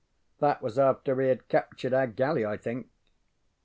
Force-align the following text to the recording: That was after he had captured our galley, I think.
That 0.39 0.63
was 0.63 0.79
after 0.79 1.21
he 1.21 1.27
had 1.27 1.47
captured 1.47 1.93
our 1.93 2.07
galley, 2.07 2.43
I 2.43 2.57
think. 2.57 2.89